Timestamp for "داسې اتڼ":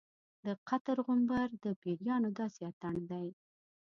2.39-2.95